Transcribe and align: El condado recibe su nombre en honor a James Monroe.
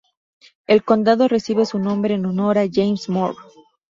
El 0.65 0.83
condado 0.83 1.27
recibe 1.27 1.63
su 1.67 1.77
nombre 1.77 2.15
en 2.15 2.25
honor 2.25 2.57
a 2.57 2.63
James 2.67 3.07
Monroe. 3.07 3.45